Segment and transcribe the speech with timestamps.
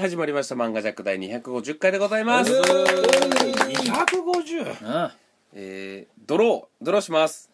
[0.00, 0.54] はい始まりました。
[0.54, 2.50] 漫画ジャック第250回でございます。
[2.50, 5.14] 250あ
[5.52, 6.84] えー、ドロー。
[6.84, 7.50] ドローします。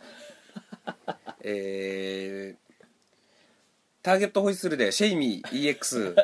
[1.42, 2.56] えー、
[4.00, 6.14] ターゲットホイッスルでシェイミー EX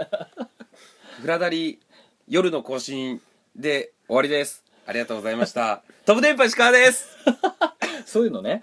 [1.20, 1.80] フラダリ
[2.28, 3.20] 夜の更新
[3.56, 4.62] で終わりです。
[4.86, 5.82] ありがとうございました。
[6.06, 7.08] 飛ぶ電波石川です。
[8.06, 8.62] そういうのね。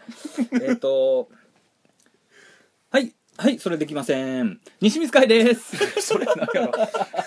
[0.62, 1.28] えっと
[3.40, 4.60] はいはいそれできません。
[4.82, 5.78] 西光海です。
[6.06, 6.74] それなんやろ。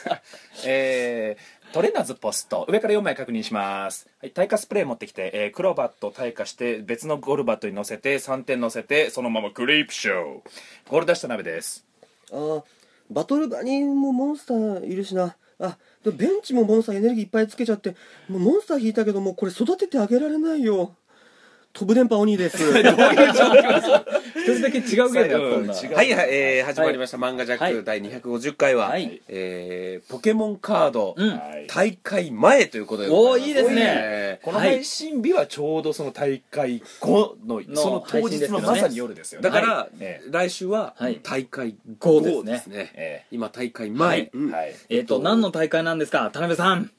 [0.66, 2.66] えー、トレナズポスト。
[2.68, 10.24] 上から4枚確認します、はい、耐火スプレー持ってきて、えー、黒バット耐火して別のゴルバットに乗せて3点乗せてそのままクリープショー。
[10.90, 11.86] ゴール出した鍋です。
[12.30, 12.62] あー
[13.10, 15.34] バトル場にもモンスターいるしな。
[15.58, 17.96] あベンチもモンスターエネルギーいっぱいつけちゃって
[18.28, 20.94] もうモンスター引いたけどもうこれ育ててあげられないよ
[21.72, 22.58] 飛ぶ電波鬼です。
[22.62, 25.66] 一人だけ違うゲームやったん。
[25.66, 25.92] だう。
[25.92, 29.22] んはい、はいえー、始まりました、漫画ジャック、はい第250回は、はい。
[29.28, 31.16] えー、ポケモンカード、
[31.68, 33.82] 大会前ということでござおーいいですね。
[33.86, 39.48] えーこの配信日はちょうどその大会後ののその当日のまさに夜ですよね。
[39.48, 39.88] だから、
[40.30, 41.20] 来週ははい。
[41.22, 43.26] 大会後後ですね。
[43.30, 44.30] 今大会前、
[44.88, 45.20] えっと。
[45.20, 46.30] 何の大会なんですか？
[46.32, 46.90] 田辺さん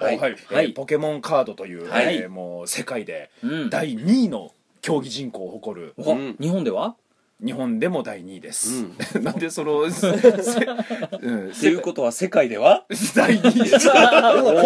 [0.00, 0.18] はい。
[0.18, 0.32] はい。
[0.32, 0.72] えーはい。
[0.72, 2.16] ポケモンカードという、はい。
[2.16, 3.70] えーもう世界でうん。
[3.70, 5.94] 第2位の競技人口を誇る。
[5.98, 6.36] おうん。
[6.40, 6.94] 日本では？
[7.42, 8.82] 日本でも第2位です、
[9.22, 12.84] なんでその、 せうん、っていうことは世界では？
[13.16, 13.88] 第2位です。
[13.88, 13.94] こ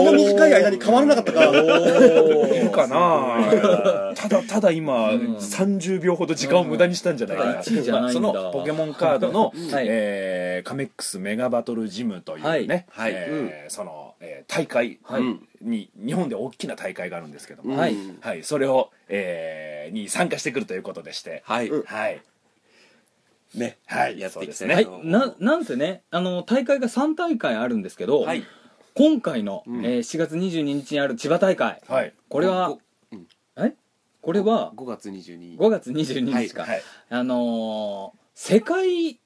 [0.05, 1.45] の短い間に変わらなかったか。
[1.51, 4.13] いるかな。
[4.17, 5.37] ただただ今、ん。
[5.37, 7.59] 30秒ほど時間を無駄にしたんじゃないかな、うん。
[7.59, 8.13] 1位じゃないんだ。
[8.13, 9.87] そのポケモンカードの、はい。
[9.89, 13.13] えーカメックスメガバトルジムというね、はい。
[13.13, 13.23] はい。
[13.29, 15.23] えーその、えー大会はい。
[15.61, 18.19] に、日本で大きな大会があるんですけども、はいうん。
[18.21, 22.23] はい、それを、えーに参加してくるということでして、はい、はい。
[23.55, 23.79] ね。
[23.87, 24.19] はい。
[24.19, 24.75] やっていですね。
[24.75, 28.45] はいななんせねあの大会が3大会あるんですけど、はい。
[28.95, 29.85] 今回の、うん。
[29.85, 32.15] えー4月22日にある千葉大会はい。
[32.29, 32.81] これはご
[33.13, 33.27] うん。
[33.59, 33.75] え？
[34.23, 36.55] これは5月22日5月22日。
[36.55, 36.83] か、はい。
[37.11, 39.21] あのー世界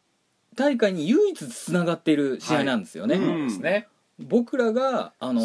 [0.54, 3.24] 大会に唯一つながっている試合なんですよね、はい。
[3.24, 3.86] そうですね、
[4.18, 5.42] 僕らが、あの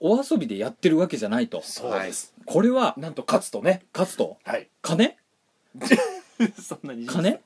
[0.00, 1.62] お遊びでやってるわけじゃないと。
[1.62, 3.82] そうです、これはなんと勝つとね。
[3.92, 4.38] 勝つと？
[4.44, 4.68] はい。
[4.82, 5.16] 金？
[6.60, 7.40] そんなに金？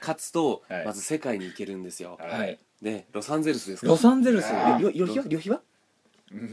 [0.00, 0.86] 勝つと、はい。
[0.86, 2.30] まず世界に行けるんですよ、はい。
[2.40, 2.58] はい。
[2.80, 3.86] でロサンゼルスですか？
[3.86, 4.44] らロサンゼルス。
[4.52, 5.60] はいよ旅費は旅費は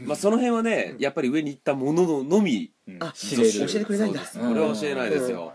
[0.06, 5.52] まあ、その辺はねやっぱり上に行ったものののみうんあ知れる教えてくれないんだそうですこれは教えないですよ、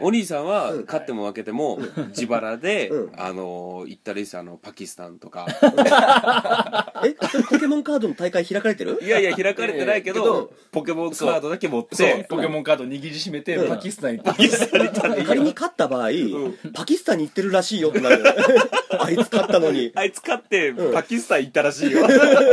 [0.00, 0.84] お兄さんはうん。
[0.84, 1.78] 勝っても負けても
[2.08, 3.12] 自腹で、うん。
[3.16, 5.46] あの行ったりしたあのパキスタンとか。
[7.04, 7.14] え
[7.50, 8.98] ポケモンカードの大会開かれてる？
[9.02, 12.26] いやいや開かれてないけどポケモンカードだけ持って。
[12.28, 13.68] ポケモンカード握りしめて、うん。
[13.68, 16.08] パキスタンに行って仮に勝った場合、
[16.74, 18.22] パキスタンに行ってるらしいよってなる。
[18.98, 19.92] あいつ勝ったのに。
[19.94, 20.92] あいつ勝ってうん。
[20.92, 22.06] パキスタン行ったらしいよ、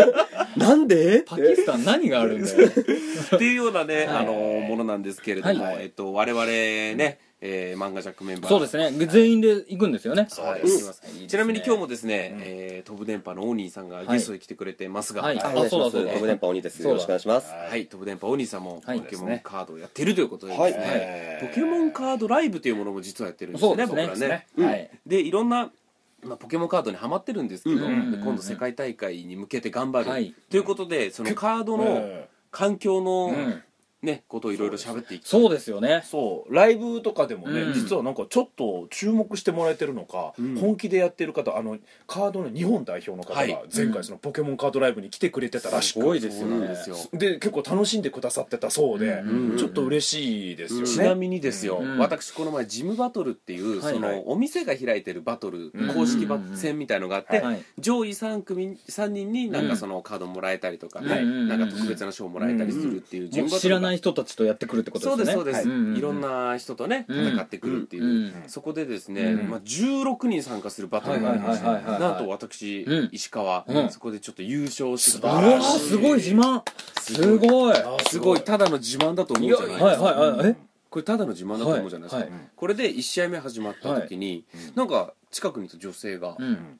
[0.57, 1.23] なんで？
[1.25, 2.67] パキスタン何があるんだよ。
[2.67, 4.07] っていうようなね、はい。
[4.07, 5.77] あのものなんですけれども、はい。
[5.83, 8.49] えっと、我々ね、えー漫画ジャックメンバー。
[8.49, 8.91] そうですね。
[9.07, 10.21] 全員で行くんですよね。
[10.21, 10.77] はいそうです。
[10.77, 11.27] 行きます。
[11.27, 15.41] ちなみに今日もですね、えー飛ぶ電波のオーニーさんがゲストに来てくれてますが、はい。
[15.41, 15.65] あお願い。
[15.67, 16.11] あそうだそうだ。
[16.13, 16.77] 飛ぶ電波鬼です。
[16.77, 16.89] そうだ。
[16.89, 17.51] よろしくお願いします。
[17.51, 19.01] はい、飛ぶ電波オニさんもポはい。
[19.01, 21.49] ケモンカードをやってるということでですね、はい。
[21.49, 24.07] ポケモンカードライブというものも実はやってるんですよねそうですね。
[24.13, 24.47] 僕らね。
[24.57, 24.65] うん。
[24.67, 24.89] はい。
[25.05, 25.71] でいろんな、
[26.23, 28.11] まあ、ポケモンカードにはまってるんですけど、うんうんうんうん。
[28.11, 30.33] で今度世界大会に向けて頑張る、はい。
[30.49, 33.61] ということでそのカードの環境の、うん
[34.05, 36.03] ねことをいろいろ喋っていきそうですよね。
[36.05, 36.53] そう。
[36.53, 37.73] ライブとかでもね、うん。
[37.73, 40.55] 実はなんかちょっと注目してもらえてるのか、うん。
[40.55, 41.77] 本気でやってる方あの
[42.07, 43.51] カードの日本代表の方はい。
[43.51, 46.97] が前回そのポケモンカードライブに来てくれてたらしく、すごいですそうよねなんですよ。
[47.13, 53.93] で結構楽しんでくださってたそうで、うんちょっと嬉しいですよね、ちなみにですよ、うん私この前ジムバトルっていう、はい。
[53.93, 57.63] そのお店が開いてるバトル、うん公式バ戦みたいのがあって、はい。
[57.79, 65.33] 上位3組3人になんかそのカードもらえたりとかね、はいなんか特別な賞もらえたりするっていうジムバトルが知らない人たちとやってくるってことですね。
[65.33, 65.77] そうですそうです、はい。
[65.77, 67.27] うんうんいろんな人とねうん。
[67.33, 73.09] 戦ってくるっていう、うんそこでですね、うんまあ、16人参加するバトルがありましてはいはいはいはいはいなんと私、うん。
[73.11, 73.89] 石川、うん。
[73.89, 76.61] そこでちょっと優勝してうわーすごい自慢。
[76.99, 77.77] すごい。
[77.77, 78.41] あすごい。
[78.41, 80.49] ただの自慢だと思うじゃないですか、はいはいはい。
[80.49, 80.55] え？
[80.89, 82.29] これただの自慢だと思うじゃないですか、はい。
[82.29, 82.39] はい。
[82.55, 84.45] これで1試合目始まった時に、
[84.75, 86.79] なんか近くにいた女性が、うん。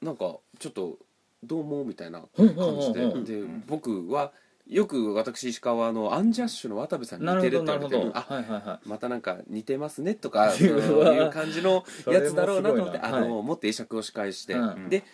[0.00, 0.98] なんかちょっと
[1.42, 3.24] 「どうも」みたいなうん感じで、うんうんうん。
[3.24, 4.30] で僕は
[4.68, 8.88] よく私石川はあのアンジャッシュの渡部さんに似てるって言われてあはいはいはい。
[8.88, 14.88] またなんか似てますねとか そういう感じのやつだろうなと思ってあの、持って会釈をし返して、うん。
[14.90, 15.04] で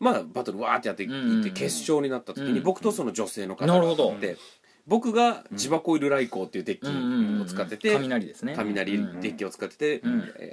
[0.00, 1.52] まあバトルわーってやっていって、うんうんうん。
[1.52, 4.12] 決勝になった時に、うん僕とその女性の方がなるほど。
[4.12, 4.36] って
[4.88, 8.54] 僕がジバコイルライコーっていうデッキを使ってて、雷ですね。
[8.56, 10.02] 雷デッキを使ってて、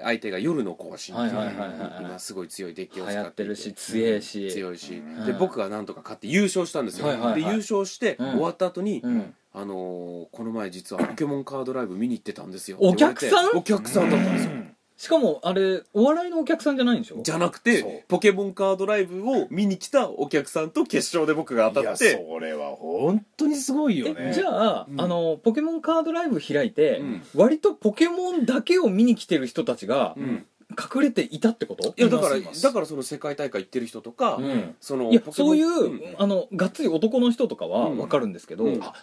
[0.03, 4.51] 相手が夜の更新っていうはいはいはいはい今すごい強いデッキを流使ってい行ってるし強いし。
[4.51, 5.25] 強いし、ん。
[5.25, 7.41] で僕がなんとか勝って優勝したんですよ、はいはいはい。
[7.41, 8.31] で優勝して、うん。
[8.31, 9.33] 終わった後に、うん。
[9.53, 13.57] あのーこの前実はポケモンカードライブ見に行ってたんですよお客さん？
[13.57, 14.51] お客さんだったんですよ
[14.97, 17.21] しかもあれお笑いのお客さんじゃないんでしょ？
[17.21, 17.63] じゃなくそう。
[17.63, 22.25] てポケモンカードライブを見に来たお客さんと決勝で僕が当いやたって。
[22.31, 24.15] それは本当にすごいよね。
[24.17, 25.01] えじゃあ,、うん。
[25.01, 27.23] あのポケモンカードライブ開いて、うん。
[27.35, 30.45] 割とポケモンだけを見に来てる人たちがうん。
[30.71, 31.93] 隠れていたってこと？
[31.95, 32.63] いやだからいますいます。
[32.63, 36.15] だからその世界大会行ってる人とか、うんそのいやポケモンそういう、ん。
[36.17, 37.97] あのがっつり男の人とかはうん。
[37.97, 38.83] 分かるんですけど、うん。
[38.83, 38.93] あ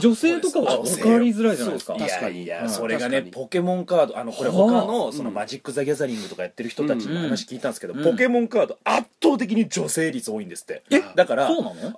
[0.00, 1.94] 女性とかは分かりづらいじゃないですか。
[1.94, 2.38] 確かに。
[2.38, 2.70] やいや、うん。
[2.70, 4.58] それがねポケモンカードあのこれはあ。
[4.58, 8.04] 他のそのマジック・ザ・ギャザリングとかやってる人たちの話聞いたんですけど、うん。
[8.04, 10.82] ポケモンカード圧倒的に女性率多いんですって。
[10.90, 11.48] えだから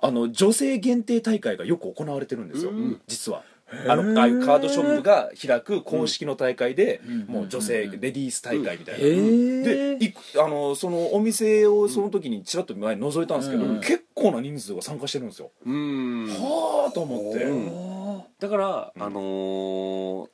[0.01, 3.01] あの女性限定大会がよく行われてるんですよ、うん。
[3.07, 3.43] 実は
[3.87, 7.25] あのああいうカードショップが開く公式の大会で、うん。
[7.27, 13.79] もう女性レディース大会みたいな、でいくあのそのお店をその時にちらっと前に覗いたんですけど、うん。
[13.79, 16.27] 結構な人数が参加してるんですよ、うん。
[16.27, 18.21] はあと思って、うん。
[18.39, 20.29] だから、うんあのー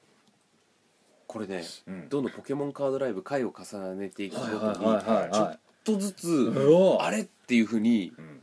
[1.27, 2.09] これね、うん。
[2.09, 6.53] どんどんポケモンカードライブ回を重ねていくごとに、ちょっはいとずつ、
[7.01, 8.36] あれっていうふうにうん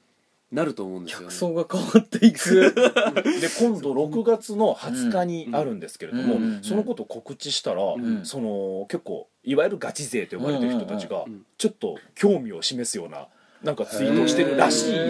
[0.54, 1.24] なると思うんですよね。
[1.26, 2.72] 客層が変わっていく。
[3.40, 8.24] で今度6月の20日にあるんですけれども、うんうんそのことを告知したら、ん。
[8.24, 13.26] その結構いわゆるガチ勢と呼ばれてる人たちがうんうんちょっと興味を示すような
[13.64, 15.04] なんかツイートをしてるらしいのへで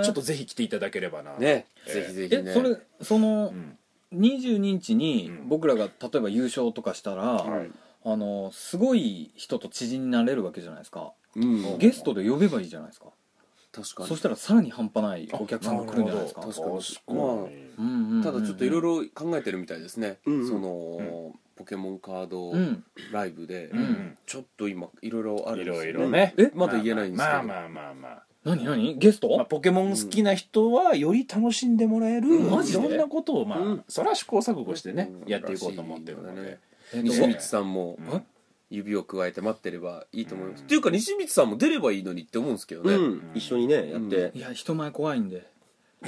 [0.00, 0.02] ー。
[0.04, 1.66] ちょっとぜひ来ていただければな、ね。
[1.86, 2.50] えーぜひぜひね。
[2.50, 3.78] えそれそのうん。
[4.14, 5.48] 22日にうん。
[5.48, 7.70] 僕らが例えば優勝とかしたら、はい。
[8.04, 11.12] あのすごい人と知人になれるわけじゃないですか。
[11.34, 11.78] うん。
[11.78, 13.06] ゲストで呼べばいいじゃないですか
[13.76, 14.08] 確かに。
[14.08, 16.40] そしたらさらに半端ないお客さんが来るんじゃないですか。
[16.40, 17.42] 確かに、まあうん
[17.78, 22.82] うんうんただちょっといろいろ考えてるみたいですね、うんその、ポケモンカードうん。
[23.12, 26.34] ライブで、うんちょっと今いろいろあるんいですよろいろね。
[26.38, 28.22] えまだ言えないんですけど、まあまあまあまあ。
[28.44, 28.96] 何何？
[28.98, 32.50] ゲスト、まあ、ポケモン好きな人はより楽しんでもらえる、うん。
[32.50, 32.78] マジで？
[32.78, 33.84] いろんなことをまあ、うん。
[33.88, 35.28] それは試行錯誤してね、うん。
[35.28, 36.58] やっていこうと思ってるので、ね
[36.94, 37.98] えっと西光さんも。
[37.98, 38.22] うん
[38.70, 40.66] 指を加えて待ってればいいと思います、うん。
[40.66, 43.22] っていうか西光さんも出ればいいのにって思うんですけどね、うん。
[43.34, 43.90] 一緒にね。
[43.90, 45.46] やっていや人前怖いんで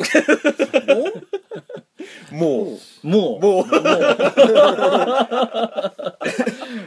[2.31, 3.39] ももう。
[3.39, 3.41] う。
[3.41, 3.65] もう。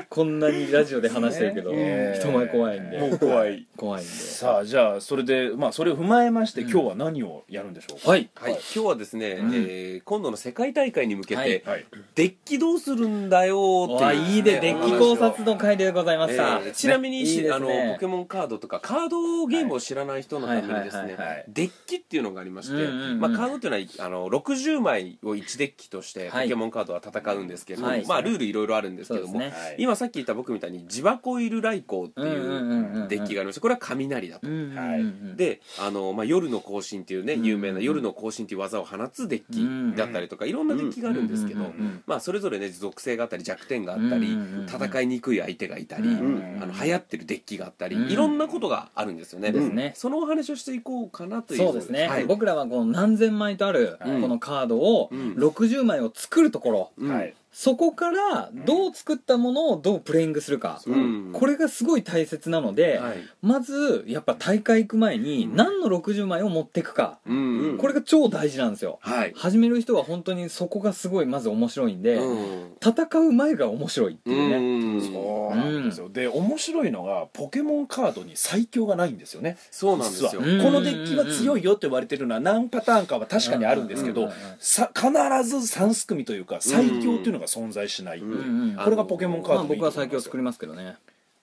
[0.10, 2.16] こんなにラジオで話してるけど、ね。
[2.20, 2.98] 人前怖いんで。
[2.98, 3.66] もう怖い。
[3.78, 4.10] 怖いんで。
[4.12, 8.10] さあじゃあそれでまあそれを踏まえまして、今日は何をやるんでしょうか？
[8.12, 8.30] はい。
[8.36, 9.52] はい、今日はですね、うん。
[9.54, 11.64] えー今度の世界大会に向けて、はい。
[11.66, 11.86] はい。
[12.16, 21.12] デッキどうするんだよっていうわいいでデッキ考察の回でございまえした、ーちなみに、ねいいですあのねポケモンカードとかカードゲームを知らない人のためにですねはい。
[21.12, 21.46] はいはいはい。
[21.48, 23.20] デッキっていうのがありまして、うんうんうん。
[23.20, 26.48] まあ、カードっていうのはあの60枚を1デッキとしてポはい。
[26.48, 28.06] ケモンカードは戦うんですけど、はい。
[28.06, 29.46] まあ、ルールいろいろあるんですけども、ね。
[29.46, 29.76] はい。
[29.78, 34.48] 今さっき言った僕みたいにジバコイルライコーっていうデッキがありましてこれは雷だと。
[34.48, 35.38] うんうんうんはい。
[35.38, 41.72] であの、まあ、夜の行進っていうねうん有名な夜の行進っていう技を放つデッキだったりとかいろんなデッキがあるんですけど
[42.06, 44.38] まあそれぞれね属性があったり弱点があったり
[44.68, 48.12] 戦いにくい相手がいたりうんあの流行ってるデッキがあったりうん。
[48.12, 49.52] いろんなことがあるんですよね。
[49.52, 49.94] ですね。
[49.96, 51.60] そのお話をしていこうかなという。
[51.60, 52.26] そうですね、はい。
[52.26, 54.22] 僕らはこの何千枚とあるこうん。
[54.22, 55.34] のカードをうん。
[55.34, 57.12] 60枚を作るところ、うん。
[57.12, 61.30] はいそこからどう作ったものをどうプレイングするか、うん。
[61.34, 63.18] これがすごい大切なので、はい。
[63.42, 67.78] まずやっぱ大会行く前に何の60枚を持っていくか、うん。
[67.78, 69.00] これが超大事なんですよ。
[69.02, 69.34] はい。
[69.36, 72.72] 始める人は本当にそこがすごいまず面白いんで、うん。
[72.82, 75.02] 戦う前が面白いっていうね、うん。
[75.02, 79.58] そうなんですよ、で面白いのがポケモンカードに最強がないんですよね。
[79.72, 80.32] そうなんですよ。
[80.32, 88.38] このデッキは強いよって言われてるのは何パターンかは確かにあるんですけど必ず3組というか最強っていうのが存在しない、うんうん。
[88.38, 90.98] うんこれがポケモンカードまあ、僕は最強作りまますけどね。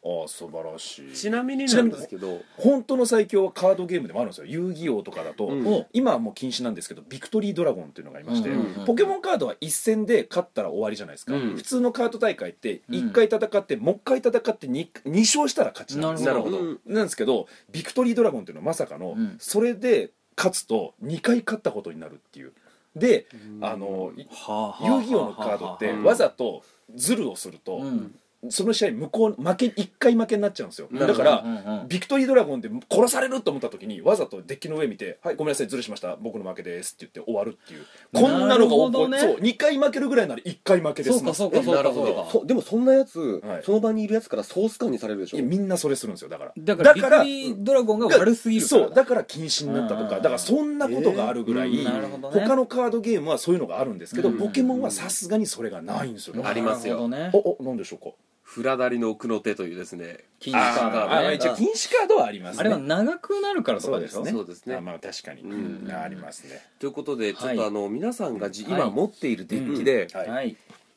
[0.04, 1.12] ああ素晴らしい。
[1.12, 4.46] ちなみになんですけど本当の最強はカードゲームでもあるんですよ。
[4.46, 5.66] 遊戯王とかだと、うん。
[5.66, 8.60] お今はもう禁止なんですけどビクトリードラゴンっていうのがありまして、うん。
[8.60, 8.74] うん。
[8.80, 11.56] うんポケモンカードは一戦で勝ったら終わりじゃないですか、うん。
[11.56, 12.94] 普通のカード大会ってうん。
[12.94, 16.58] 1回戦って、もう一回戦って 2, 2勝したら勝ちなんですなるほど。
[16.58, 19.36] うんなんですけどビクトリードラゴンっていうのはまさかの、うん。
[19.40, 22.52] それで勝つと2回勝ったことになるっていう
[22.96, 23.64] で、うん。
[23.64, 26.04] あのはあ遊戯王のカードってうん。
[26.04, 26.62] わざと
[26.94, 28.14] ズルをすると、うん
[28.50, 30.88] その試合向こう負け1回負けになっちゃうんですよ。
[30.92, 31.88] だから、うんうんうん。
[31.88, 36.14] ビクトリードラゴンで殺されると思った時にわざとデッキの上見て「はいごめんなさいずるしました。
[36.16, 37.84] 僕の負けです」って言って終わるっていう。
[38.12, 41.18] こんなのがなるほどねそう2回負けるぐらいなら1回負けです。
[41.18, 42.14] そうかそうかそうなるほど。
[42.14, 43.62] かそうかそでもそんなやつ、はい。
[43.64, 45.38] その場にいるやつからソース感にされるでしょ？
[45.38, 46.52] いやみんなそれするんですよだから。
[46.56, 48.84] だからビクトリードラゴンが悪すぎるから。
[48.86, 52.18] そうだから禁止になったとうんかだからそんなことがあるぐらい、えーね。
[52.30, 54.38] 他のカードゲームはそういうのがあるんですけど、うん。
[54.38, 57.08] ポケモンはさすがにそれがないんですよ、ありますよ。
[57.08, 57.56] なるほどね。
[57.58, 58.14] おおなんでしょうか？
[58.50, 62.60] フラダリの奥の手というですね禁止カードあーね一応禁止カードはありますね。
[62.60, 64.38] あれは長くなるからとかでしょそうですね。
[64.38, 64.76] そうですね。
[64.76, 65.90] あまあ確かに、うん。
[65.92, 66.62] あありますね。
[66.78, 67.56] ということでちょっはい。
[67.58, 68.72] とあの皆さんがじはい。
[68.72, 70.08] 今持っているデッキで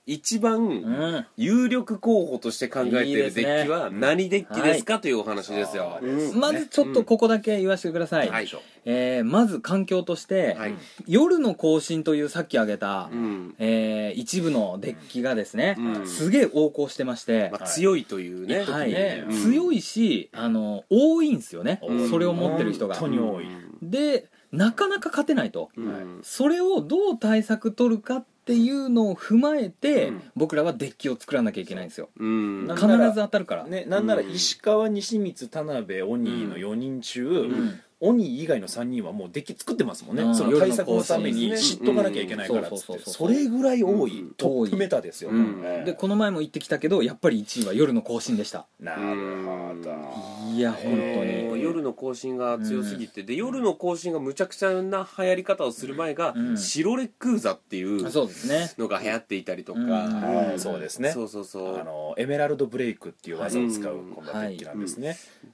[0.06, 1.26] 一う番ん。
[1.38, 6.00] 有力候補として考えているデッキは何デッキですかというお話ですよ。
[6.36, 8.48] まずちょっとここだけ言わせてください、はい。
[8.84, 10.74] えーまず環境として、はい。
[11.08, 13.56] 夜の更新というさっき挙げた、うん。
[13.60, 16.08] えー一部のデッキがですね、うん。
[16.08, 18.62] すげえ横行してまして、まあ強いというね。
[18.62, 18.92] はい。
[18.92, 19.24] ね。
[19.28, 19.52] うん。
[19.52, 22.10] 強いしあの多いんですよね、うん。
[22.10, 22.96] それを持ってる人が。
[22.96, 23.46] 本当に多い。
[23.84, 26.20] でなかなか勝てないと、うん。
[26.24, 30.22] それをどう対策取るかっていうのを踏まえて、うん。
[30.36, 32.10] 僕らはデッキを作らなきゃいけないんですよ。
[32.18, 32.68] うん。
[32.68, 34.32] な必ず当たるから、ね、なんならうん。
[34.32, 40.36] 石川西光田辺鬼の4人中、ん鬼以外の3人はもうデッキ作ってますもんね、うん。
[40.36, 42.94] その対策のために知っとかなきゃいけないからっつって。
[42.94, 45.86] うんそれぐらい多い、うんトップメタですよ、うんええ。
[45.86, 48.66] でこの前も言ってきたけどやっぱり1位は夜の更新でした。
[48.80, 49.02] なる
[49.46, 49.92] ほど
[50.56, 56.58] いや本当えーに夜の更新が強すぎて、で夜の更新がむちゃくちゃな流行り方をする前が、うん。
[56.58, 58.02] 白レックーザっていう
[58.78, 61.12] のが流行っていたりとか、そうですね。
[61.12, 61.80] そうそうそう。
[61.80, 64.12] あのエメラルドブレイクっていう技を使ううん。
[64.12, 65.51] コンバットデッキなんですね、こそう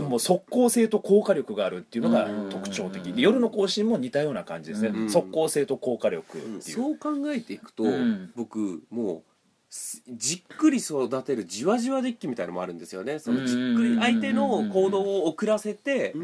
[0.00, 3.12] もう速攻性と効果力があるっていうのがうん特徴的。
[3.12, 8.32] で夜の更新も似たような感じですね、うん速攻性と効果力っていう、そう考えていくと、うん。
[8.34, 9.22] 僕もう
[9.70, 13.18] すじっくり育てるじわじわデッキみたいのもあるんですよね。
[13.18, 16.14] そのじっくり相手の行動を遅らせて、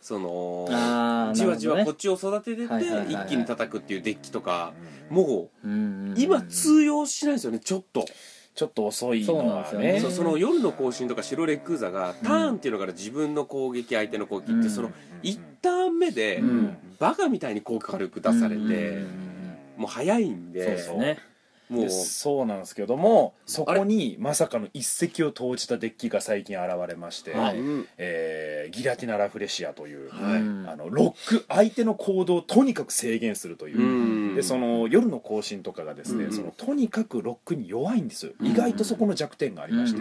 [0.00, 2.74] そのあーじわじわこっちを育ててって
[3.08, 4.72] 一気に叩くっていうデッキとか
[5.10, 5.68] もう
[6.16, 8.04] 今通用しないですよねちょっと、
[8.58, 9.54] ちょっと遅いそうのはね。
[9.54, 10.00] なんですよね。
[10.00, 14.90] そうその夜の更新とか白レックーザがターンっていうのから自分の攻撃相手の攻撃ってその
[15.22, 16.76] 1ターン目でうん。
[16.98, 19.04] バカみたいに効果力出されて
[19.76, 21.18] もう早いんそうでですね。
[21.68, 21.84] もう。
[21.84, 27.56] でそうなんですけどもそこにまさかの一石を投じたデッキが最近現れまして、はい。
[27.96, 30.40] えーギラティナ・ラフレシアという、はい。
[30.40, 40.00] うんあのロック相手の行動をとにかく制限するという、うんでその夜の更新とかがですね、うんそのとにかくロックに弱いんですよ、うん意外とそこの弱点がありまして、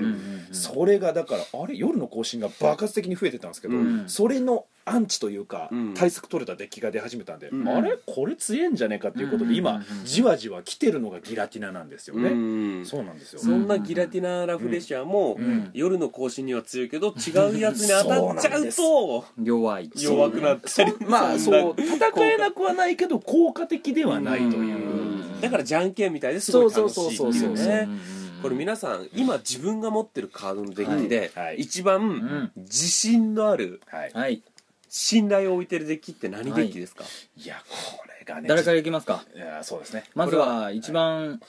[0.51, 1.75] それがだからあれ？
[1.75, 4.03] 夜の更新が爆発的に増えてたんですけど、うん。
[4.08, 5.94] それのアンチというか、うん。
[5.94, 7.67] 対策取れたデッキが出始めたんで、うん。
[7.67, 7.98] あれ？
[8.06, 12.86] これ強えんじゃねえかっていうことで今、じわじわ来てるのがギラティナなんですよね、うん。
[12.86, 15.70] そうなんですよ、そんなギラティナ・ラフレシアもうん。
[15.74, 19.91] 夜の更新には強いけど違うやつに当たっちゃうと 弱い。
[19.96, 25.41] 弱くなったりまあそう戦えなくはないけど効果的ではないという、うん。
[25.41, 27.29] だからじゃんけんみたいですごい楽しいってそうそう。
[27.32, 27.88] いそううそうね。
[27.88, 28.41] うん。
[28.41, 32.51] これ皆さん今自分が持ってるカードのデッキで一番ん。
[32.56, 34.44] 自信のあるはい、はい
[34.89, 37.03] 信頼を置いてるデッキって何デッキですか？
[37.38, 37.46] い。
[37.46, 39.24] やこれがね誰からいきますか？
[39.36, 40.03] いやそうですね。
[40.15, 41.39] まずは一番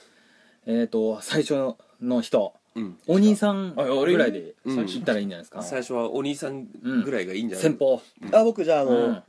[0.65, 2.53] えっと最初の人。
[2.75, 2.97] うん。
[3.07, 4.85] お兄さんあ俺ぐらいでうん。
[4.85, 5.63] 言ったらいいんじゃないですか？
[5.63, 6.67] 最初はお兄さん
[7.03, 7.63] ぐらいがいいんじゃない？
[7.63, 8.01] 先方。
[8.31, 9.23] あ僕じゃああの、うん。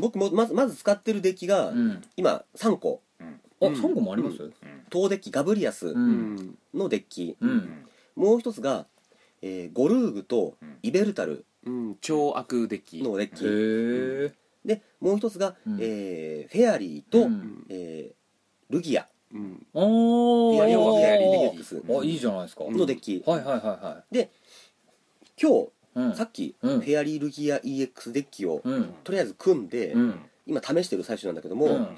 [0.00, 2.02] 僕もまずまず使ってるデッキが、うん。
[2.16, 3.02] 今3個。
[3.20, 3.24] あ
[3.66, 3.74] うん。
[3.74, 4.36] 3個もあります？
[4.90, 6.36] 東デッキガブリアスううん。
[6.36, 7.86] んのデッキ、うん。
[8.16, 8.86] もう一つが、
[9.42, 13.02] えーゴルーグとイベルタルうん超悪デッキ。
[13.02, 14.34] のデッキ、
[14.64, 15.78] でもう一つが、うん。
[15.80, 17.66] えーフェアリーと、うん。
[17.68, 19.06] えールギア。
[19.32, 19.36] う
[19.72, 22.64] フェアリー要はフェアリーデデッキあいいじゃないですか。
[22.64, 24.04] のデッキ、はいはいはいは
[25.40, 26.14] 今日いうん。
[26.14, 26.80] さっき、うん。
[26.80, 28.94] フェアリールギア EX デッキを、うん。
[29.04, 30.20] とりあえず組んで、うん。
[30.46, 31.88] 今試してる最中なんだけども、うん。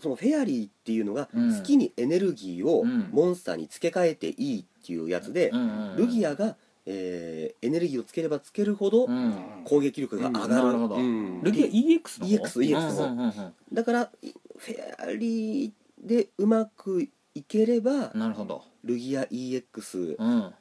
[0.00, 1.56] そのフェアリーっていうのがうん。
[1.56, 3.10] 好きにエネルギーをうん。
[3.12, 5.52] モンスターに付け替えていいっていうやつで、
[5.96, 9.34] ルギアが、えーエネルギーをつければつけるほどうん。
[9.64, 10.96] 攻撃力が上がる、なるほど。
[10.96, 11.42] うん。
[11.42, 13.54] ルギア EX の方？EX EX うんうんうんうん。
[13.72, 14.10] だから
[14.56, 18.64] フェアリーでうまくいければなるほど。
[18.84, 20.54] ルギア EX うん。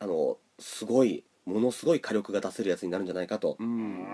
[0.00, 3.56] あのすごいものすごい火力が出せるやつになるんじゃないかと。
[3.58, 4.06] うん。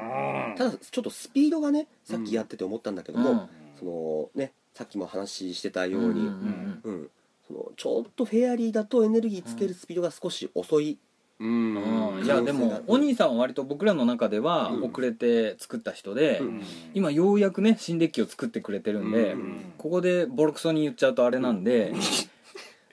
[0.56, 3.48] ただちょっとスピードがねさっきやってて思ったんだけども、うん。
[3.78, 6.94] そのねさっきも話してたように、うんうんうん。
[6.94, 7.10] うん。
[7.46, 10.98] そのちょっとフェアリーだとエネルギーつけるスピードが少し遅い、
[11.40, 11.76] うん。
[12.18, 14.84] うんいやでもお兄さんは割と僕らの中ではうん。
[14.84, 16.62] 遅れて作った人で、うん。
[16.94, 19.72] 今ようやくね新デッキを作ってくれてるんで、うん。
[19.78, 21.92] ここでボロクソに言っちゃうとあれなんで、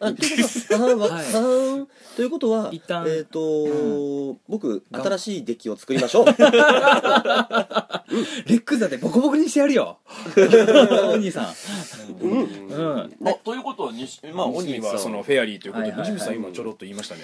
[0.04, 1.26] あということは、い。
[2.16, 3.06] ということは、一旦。
[3.08, 6.26] えっ、と、僕、が新しいデッキを作りましょう。
[8.48, 9.98] レック座でボコボコにしてやるよ。
[11.10, 11.46] お兄さん。
[12.22, 13.18] うん。
[13.26, 14.92] あということは西まあ西光さん。
[14.92, 16.18] 鬼はそのフェアリーということではいはいはい。
[16.18, 17.22] 西光さん今ちょろっと言いましたね。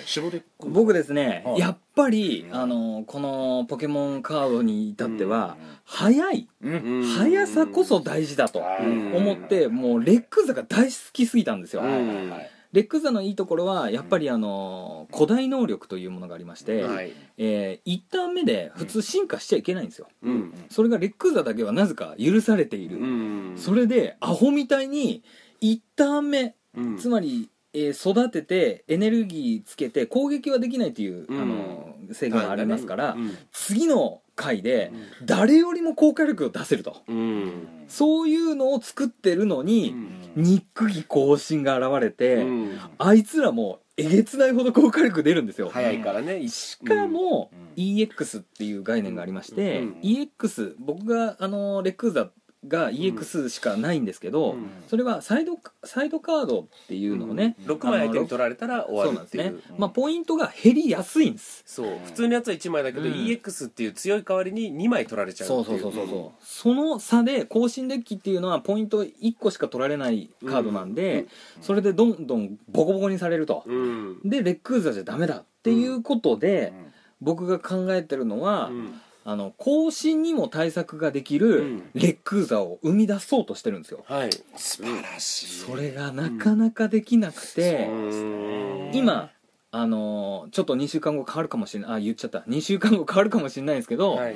[0.59, 1.59] 僕ですね、はい。
[1.59, 5.57] やっぱりあのこのポケモンカードに至っては、
[5.91, 6.47] 速い。
[6.61, 7.03] うん。
[7.03, 9.15] 速さこそ大事だとうん。
[9.15, 12.27] 思ってもうレック座が大好きすぎたんですよ、うんはいはい。
[12.27, 17.11] はいレック座のいいところはやっぱりあの古代能力というものがありまして、はい。
[17.39, 20.07] えー一旦目で普通進化しちゃいけないんですよ。
[20.21, 20.53] うん。
[20.69, 23.53] それがレック座だけはなぜか許されている、うん。
[23.57, 25.23] それでアホみたいに
[25.59, 26.97] 一旦目うん。
[26.99, 31.41] つまり、えー育ててエネルギーつけて攻撃はできないという、うん。
[31.41, 34.93] あの制限がありますから、うん次の回で
[35.25, 37.03] 誰よりも効果力を出せると。
[37.09, 37.67] うん。
[37.89, 39.93] そういうのを作ってるのに、
[40.35, 42.79] ニックギ更新が現れて、うん。
[42.97, 46.47] あいつらもえげつないほど効果力出るんですよ、早いからね。
[46.47, 47.83] しかも、うん。
[47.83, 49.91] EX っていう概念がありまして、うん。
[50.01, 52.31] EX 僕があのレックーザ
[52.67, 54.69] が EX しかないんですけど、うん。
[54.87, 59.71] それはサイドサイドカードっていうのをね、6枚相手に取られたら終そうなんですわるっていう。
[59.71, 61.63] ね、まあ、ポイントが減りやすいんです。
[61.65, 61.97] そう。
[62.03, 63.13] 普通のやつは1枚だけどうん。
[63.13, 65.81] EX っていう強い代わりに2枚取られちゃうそうっていう。
[65.81, 66.45] そうそうそうそう。
[66.45, 71.27] その差で更新デッキっていうのはポイント1個しか取られないカードなんで、
[71.61, 74.19] それでどんどんボコボコにされると、うん。
[74.25, 76.93] でレックーザじゃダメだっていうことで、うん。
[77.21, 79.01] 僕が考えてるのは、うん
[79.31, 81.89] あの更新にも対策ができうるん。
[81.93, 84.29] レックーザを生み出そうとしてるんですよ、はい。
[84.55, 85.45] 素晴らしい。
[85.67, 89.29] それがなかなかできなくて、うん今
[89.69, 91.91] あのーちょっと2週間後変わるかもしれない。
[91.97, 92.39] あ言っちゃった。
[92.39, 94.35] 2週間後変わるかもしれないですけど、はい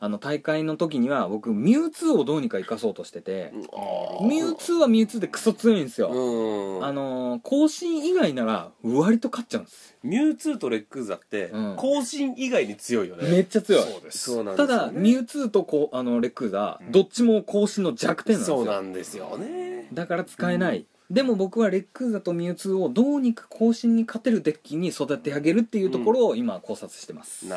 [0.00, 3.52] あの大会の時には僕ミュウツーをどうにか生かそうとしてて、
[4.22, 6.84] ミュウツーはミュウツーでクソ強いんですよ、うん。
[6.84, 11.76] あのー更新以外なら割と勝っちゃうんですミュウツーとレックーザってうん。
[11.76, 13.28] 更新以外に強いよね。
[13.28, 13.82] めっちゃ強い。
[13.82, 14.18] そうです。
[14.18, 14.78] そうなんですよね。
[14.78, 18.56] ただミュウツーとこうあのレックーザどっちも更新の弱点なんですよ。
[18.56, 19.88] そうなんですよね。
[19.92, 27.56] だから使えない、でも僕はレックーザとミュウツーをどうにか更新に勝てるデッキに育て上げるっていうところを今考察してます、な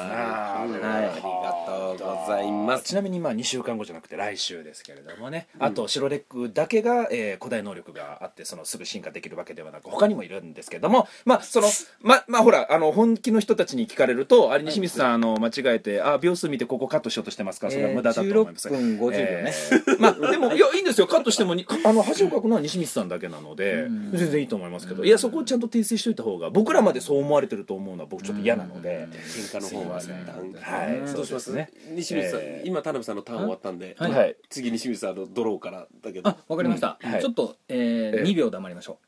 [0.63, 0.85] るほど。
[0.85, 2.83] はいありがとうございます。
[2.83, 11.07] ちなみにまあ2週間後じゃなくて来週ですけれどもね、あと白レックだけが、えー古代能力があってそのすぐ進化できるわけではなく他にもいるんですけども。
[11.23, 11.67] まあその
[12.01, 17.67] ままあほらあの本気の人たちに聞かれるとあれ西光さんあの間違えてあ秒数見てここカットしようとしてますか？
[17.67, 20.01] らそれは無駄だと思います、えー16分50秒ね、えー。
[20.01, 21.07] まあでもいやいいんですよ。
[21.07, 24.11] カットしてもにあの恥をかくのは西光さんだけなので、うん。
[24.11, 25.03] 全然いいと思いますけど。
[25.03, 31.13] いやそこをちゃんと訂正しといた方が僕らまでそう思われてると思うのは僕ちょっと嫌なので、喧嘩の方ははい。
[31.13, 31.51] どうします？
[31.53, 32.67] ね西光さんえー。
[32.67, 34.11] 今田辺さんのターン終わったんではい。
[34.11, 34.35] はい。
[34.49, 36.29] 次西光さんのドローからだけど。
[36.29, 37.11] あわかりました、うん。
[37.11, 37.21] はい。
[37.21, 38.23] ちょっと、えーええ。
[38.23, 39.06] 2秒黙りましょう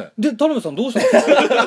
[0.00, 0.02] ん。
[0.02, 1.66] うで田辺さんどうしたんですか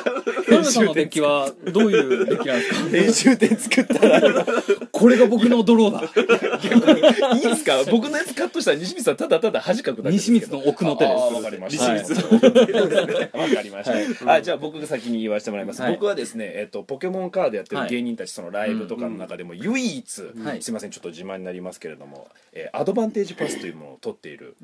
[0.56, 2.88] 辺さんのデッキはどういうデッキなんですか？
[2.90, 4.46] 練習点作ったら。
[4.92, 6.02] これが僕のドローだ。
[7.36, 7.84] いいですか？
[7.90, 10.58] 僕のやつカットしたら西光さんただただ恥かくだけです西けど。
[10.60, 11.34] 光の奥の手です。
[11.34, 11.84] わかりました。
[11.84, 11.98] はい。
[12.00, 13.30] 西光の奥の手ですね。
[13.32, 13.92] わかりました、
[14.26, 14.38] はい。
[14.38, 15.92] あじゃあ僕が先に言わせてもらいます、はい。
[15.92, 17.90] 僕はですね、えっとポケモンカードやってるはい。
[17.90, 20.62] 芸人たちそのライブとかの中でも唯一、はい。
[20.62, 24.54] すいませんちょっと自慢になりますけれども、えーアドバンテージパスというものを取っている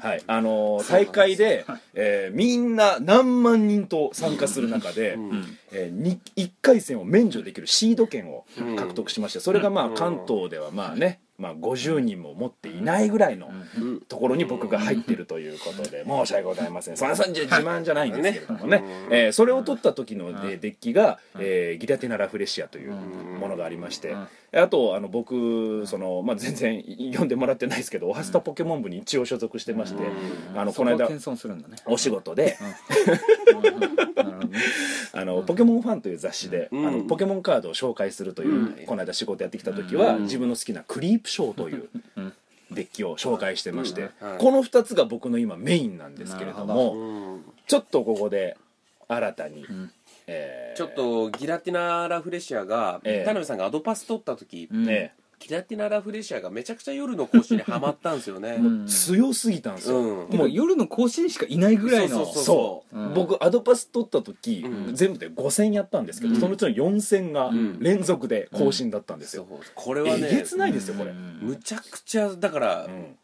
[0.00, 0.22] はい。
[0.26, 1.64] あのー大会で、
[1.94, 5.58] えーみんな何万人と参加する中で、うん。
[5.72, 8.44] えーに1回戦を免除できるシード権を
[8.76, 9.94] 獲得しましてそれがまあうん。
[9.94, 14.00] 関東ではまあね、まあ、50人も持っていないぐらいのうん。
[14.08, 16.96] ところに僕が入ってるということで申し訳ございません。
[16.96, 24.16] そんな自慢じゃないんですけれどもね、えーそれを取った時のでデッキが、えーギラティナ・ラフレシアというものがありまして
[24.52, 30.02] あとあの僕その、まあ、全然読んでもらってないですけど「おはスタポケモン部」に一応所属してまして
[30.56, 31.76] あのこの間そこは謙遜するんだね。
[31.86, 32.56] お仕事で
[35.12, 36.86] あのポケモンファンという雑誌で、うん。
[36.86, 40.22] あのポケモンカードを紹介するという、この間仕事やってきた時は、うん。
[40.24, 42.32] 自分の好きなクリープショーといううん。
[42.70, 48.56] デッキを紹介してまして、この2つが僕の今メインなんですけれどもうんちょっとここで
[49.08, 49.90] 新たに、ん。
[50.26, 53.24] えーちょっとギラティナ・ラフレシアがええ。
[53.24, 54.84] 田辺さんがアドパス取った時うん
[55.40, 58.58] ねギラティナ・ラフレシアがめちゃくちゃ夜の講師にはまったんですよね。
[58.60, 58.86] うん。
[58.86, 60.28] 強すぎたんですよ、うん。
[60.28, 62.24] てか夜の更新しかいないぐらいの。
[62.24, 63.06] そうそうそう、う。
[63.10, 63.14] ん。
[63.14, 64.94] 僕アドパス取った時、うん。
[64.94, 66.40] 全部で5000やったんですけど、うん。
[66.40, 67.78] そのうちの4000がん。
[67.80, 71.38] 連続で更新だったんですよ、これはねえげつないですよこれ、うん。
[71.42, 73.16] むちゃくちゃだからうん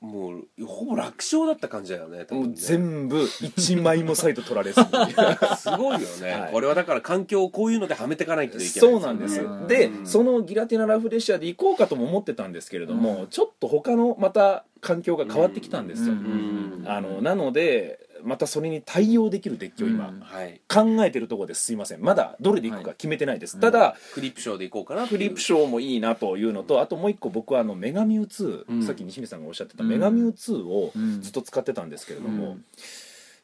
[0.00, 4.86] もうほぼ楽勝だった感じだよね多もう分ね全部1枚もサイト取られずに。
[5.58, 6.52] すごいよね、はい。
[6.52, 9.66] これはだから環境をこういうのではめていかないといけないそうなんですうん。
[9.66, 10.06] でうん。
[10.06, 16.84] そのギラティナ・ラフレシアで行こうかとも思ってたんですけれども、ちょっと他のまた環境が変わってきたんですよ、うん。
[16.86, 20.20] あのなのでまたそれに対応できるデッキを今、うん。
[20.20, 20.60] はい。
[20.68, 22.02] 考えてるところですすいません。
[22.02, 25.28] まだどれでいくか決めてないです、はいただ、クリップショーでいこうかなってクいう。
[25.28, 28.82] リプショーもいいなというのとあともう一個僕はあのメガミュウ2、うん。
[28.82, 29.90] さっき西見さんがおっしゃってたうん。
[29.90, 31.22] メガミュウ2をうん。
[31.22, 32.64] ずっと使ってたんですけれども、うん。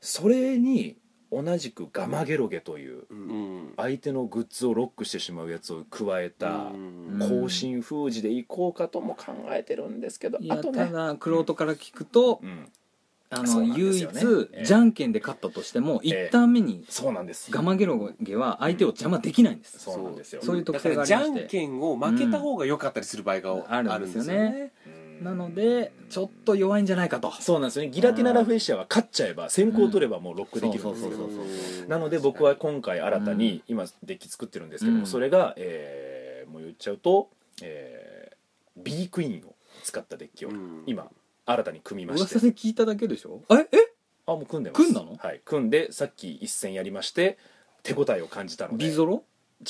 [0.01, 0.97] それに
[1.33, 3.73] 同じくガマゲロゲといううん。
[3.77, 7.19] 相手のグッズをロックしてしまうやつを加えたうん。
[7.19, 12.69] 更新封じでいこうかとも考えてるんですけど、あとね、ただ玄人から聞くと、うん、
[13.37, 14.09] あの唯一、え
[14.61, 14.65] え。
[14.65, 16.27] じゃんけんで勝ったとしてもええ。
[16.29, 17.51] 一旦目にそうなんです。
[17.51, 20.43] ガマゲロゲは相手を邪魔できないんです、そうなんですよ。
[20.43, 21.45] そういう特性がありまして。
[21.45, 24.73] んけんを負けた方が良かったりする場合がああるんでるんですよね。
[25.23, 27.33] なのでちょっと弱いんじゃないかと。
[27.41, 27.91] そうなんですよね。
[27.91, 31.17] ギラティナ・ラフェシアは勝っちゃえば先行取ればもうロックできるんですけど。
[31.17, 31.47] そうそう
[31.79, 35.07] そうなので僕は今回新たに今デッキ作ってるんですけども、うん。
[35.07, 36.15] それが、えー
[36.55, 37.31] もう言っちゃうと、
[37.63, 40.83] えー、B クイーンを使ったデッキをうん。
[40.87, 41.09] 今
[41.47, 42.35] 新たに組みまして。
[42.35, 43.43] 噂で聞いただけでしょ？
[43.51, 43.93] ええ？
[44.27, 44.83] あもう組んでます。
[44.83, 45.17] 組んだの？
[45.17, 45.41] はい。
[45.45, 47.39] 組んでさっき一戦やりまして
[47.83, 48.85] 手応えを感じたので。
[48.87, 49.23] ビゾロ？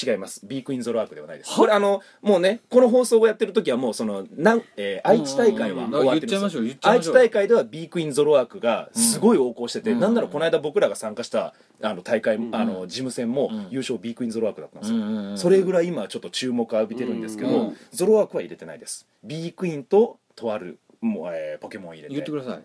[0.02, 0.40] 違います。
[0.44, 1.50] B クイーンゾロアークではないです。
[1.50, 1.56] は？
[1.56, 6.30] これあのもうねこの放送をやってる時はもうそのなん、えー愛知大会はうん終わってるんですよ。
[6.30, 7.14] 言っちゃいましょう言っちゃい愛知ましょう。
[7.14, 10.00] 大会では B クイーンゾロアークがすごい横行してて、うん。
[10.00, 12.54] なんならこの間僕らが参加したあの大会、うん。
[12.54, 13.68] あの事務戦もうん。
[13.70, 17.76] 優勝 B クイーンゾロアークだったんですよ、んそれぐらい今ちょっと注目を浴びてるんですけど、うん。
[17.92, 19.06] ゾロアークは入れてないです。
[19.22, 22.14] B クイーンととあるもう、えーポケモンを入れて。
[22.14, 22.62] 言ってください。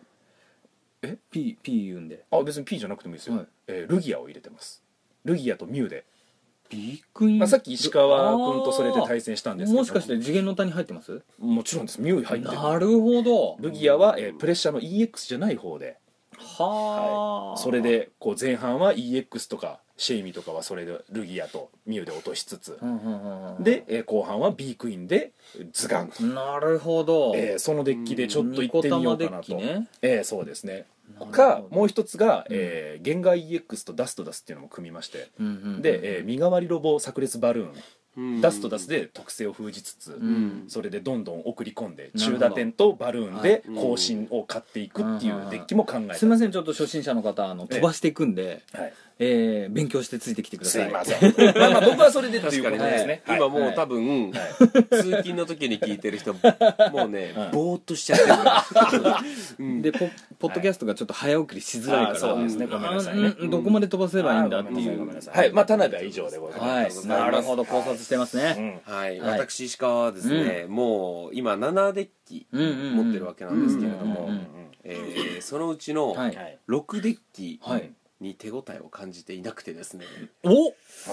[1.02, 2.26] え？P, P 言うんで。
[2.32, 3.48] あ別に P じゃなくてもいいですよ、はい。
[3.68, 4.84] えールギアを入れてます。
[5.26, 6.06] ルギアとミュウで、
[6.70, 9.80] ビッグインまあ、さっき石川君とそれで対戦したんですけど。
[9.80, 11.22] もしかして次元の谷入ってます？
[11.40, 12.02] もちろんです。
[12.02, 13.58] ミュウ入ってるなるほど。
[13.60, 15.98] ルギアは、えープレッシャーの EX じゃない方で、
[16.38, 22.80] はあ、それでこう前半は EX とかシェイミとかはそれでルギアとミュウで落としつつ、
[23.60, 25.34] で、えー後半は B クイーンで
[25.74, 29.88] ズガンと、なるほど、えーそのデッキでちょっと行ってみようかなと、ニコ玉デッキね。
[30.02, 30.86] えーそうですね。
[31.32, 37.74] かもう一つが、うんえー、ゲンガー EX とダストダスっていうのも組みまして、うんうんうんで、えー身代わりロボ炸裂バルーン、
[38.18, 38.42] うん。
[38.42, 40.66] ダストダスで特性を封じつつ、ん。
[40.68, 43.76] それでどんどん送り込んで中打点とバルーンではい。
[43.76, 46.16] 更新を買っていくっていうデッキも考えた。
[46.16, 50.84] すいませんちょっと初心者の方あの飛ばしていくんで、はい、えー勉強してついてきてください。
[50.84, 51.56] すいません。
[51.58, 53.08] まあまあ僕はそれでっていうことですね。
[53.08, 53.38] ね、はい。
[53.38, 56.34] 今もう多分、通勤の時に聞いてる人
[56.92, 57.50] もうね、はい。
[57.52, 59.04] ぼーっとしちゃってる。
[59.60, 59.82] うん。
[59.82, 62.44] でポポッドキャストがちょっと早送りしづらいから、あそう。
[62.44, 63.36] ですねごめんなさいね。
[63.50, 64.78] どこまで飛ばせばいいんだっていう。
[64.78, 65.38] あーごめんなさいごめんなさい。
[65.38, 65.54] はい。
[65.54, 69.40] まあ田辺は以上でございます、はいなるほど考察してますね、はい、はい。
[69.40, 74.30] 私石川はですね、もう今7デッキ持ってるわけなんですけれども、
[75.42, 76.36] そのうちのはい。
[76.36, 77.92] はい6デッキはい。
[78.22, 80.06] に手応えを感じていなくてですね。
[80.44, 80.50] お！
[80.50, 80.72] は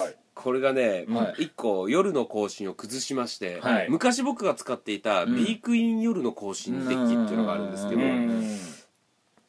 [0.09, 0.17] い。
[0.35, 1.45] これがね、はい。
[1.45, 3.87] 1個夜の更新を崩しまして、はい。
[3.89, 8.59] 昔僕が使っていたうん B クイーン夜の更新デッキっていうのがあるんですけど、うん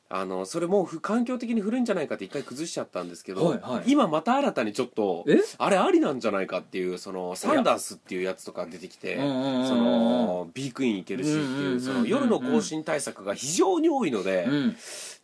[0.10, 3.92] あのそれもう不環境的に古いんじゃないかって一回崩しちゃったんですけど、はいはい。
[3.92, 5.40] 今また新たにちょっとえ？
[5.58, 14.76] あれありなんじゃないかっていうそのサンダースっていうやつとか出てきてその B クイーンいけるしっていうその夜の更新対策が非常に多いのでうん。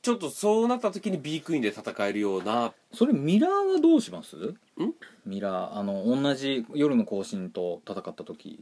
[0.02, 2.74] ちょっとそうなった時に B クイーンで戦えるような。
[2.94, 4.36] それミラーはどうします？
[4.36, 4.56] ん？
[5.26, 8.60] ミラーあの同じ夜の更新と戦った時。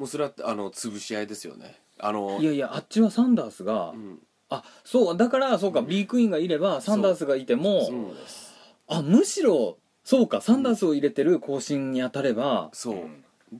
[0.00, 1.78] もうそれはあの潰し合いですよね。
[2.00, 4.18] あのいやいやあっちはサンダースが、うん
[4.52, 8.52] あそうだからそうか、B クイーンがいればサンダースがいてもそうです。
[8.88, 12.94] あむしろそうかサンダースを入れてる更新に当たれば、そう。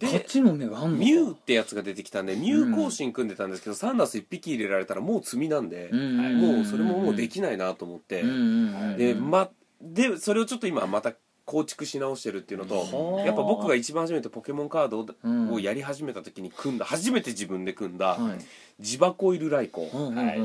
[0.00, 1.04] 勝でちの目があんのか。
[1.04, 6.38] ミュウってやつが出てきたんでミュウ更新組んでたんですけど、サンダース1匹入れられたらもう積みなんで、うん。
[6.38, 8.30] もうそれももうできないなと思って、うん。
[8.30, 8.90] うん。
[8.92, 8.96] うん。
[8.96, 9.50] でま
[9.82, 11.12] でそれをちょっと今また
[11.44, 15.06] 構築し直してるっていうのと、はあやっぱ僕が一番初めてポケモンカード
[15.52, 18.38] をやり始めた時に組んだ初めて自分で組んだはい
[18.82, 20.44] ジバコイルライコ、うんうんうんうんうん。